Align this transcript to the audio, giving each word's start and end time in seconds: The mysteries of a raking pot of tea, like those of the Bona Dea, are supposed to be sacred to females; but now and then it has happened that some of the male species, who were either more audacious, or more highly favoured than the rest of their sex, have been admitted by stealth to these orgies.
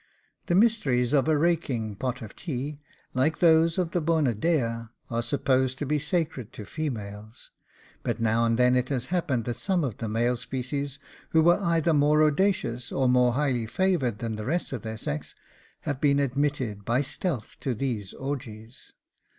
The 0.47 0.55
mysteries 0.55 1.13
of 1.13 1.27
a 1.27 1.37
raking 1.37 1.95
pot 1.95 2.23
of 2.23 2.35
tea, 2.35 2.79
like 3.13 3.37
those 3.37 3.77
of 3.77 3.91
the 3.91 4.01
Bona 4.01 4.33
Dea, 4.33 4.87
are 5.11 5.21
supposed 5.21 5.77
to 5.77 5.85
be 5.85 5.99
sacred 5.99 6.51
to 6.53 6.65
females; 6.65 7.51
but 8.01 8.19
now 8.19 8.43
and 8.45 8.57
then 8.57 8.75
it 8.75 8.89
has 8.89 9.05
happened 9.13 9.45
that 9.45 9.57
some 9.57 9.83
of 9.83 9.97
the 9.97 10.09
male 10.09 10.35
species, 10.35 10.97
who 11.33 11.43
were 11.43 11.59
either 11.61 11.93
more 11.93 12.23
audacious, 12.23 12.91
or 12.91 13.07
more 13.07 13.33
highly 13.33 13.67
favoured 13.67 14.17
than 14.17 14.37
the 14.37 14.45
rest 14.45 14.73
of 14.73 14.81
their 14.81 14.97
sex, 14.97 15.35
have 15.81 16.01
been 16.01 16.17
admitted 16.19 16.83
by 16.83 17.01
stealth 17.01 17.57
to 17.59 17.75
these 17.75 18.11
orgies. 18.15 18.93